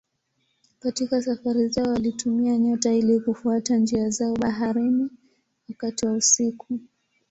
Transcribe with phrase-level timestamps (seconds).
[0.79, 5.09] Katika safari zao walitumia nyota ili kufuata njia zao baharini
[5.69, 6.79] wakati wa usiku.